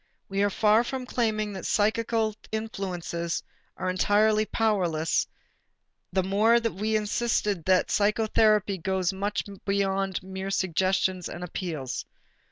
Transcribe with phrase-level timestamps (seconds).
[0.29, 3.43] We are far from claiming that psychical influences
[3.77, 5.27] are entirely powerless,
[6.11, 12.03] the more as we insisted that psychotherapy goes much beyond mere suggestions and appeals.